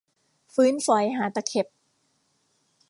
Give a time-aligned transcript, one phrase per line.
[0.53, 1.67] ฟื้นฝอยหาตะเข็บ